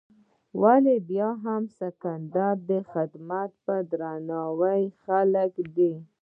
[0.61, 5.93] ولې بیا هم د سکندر دې خدمت په درناوي خلکو دی.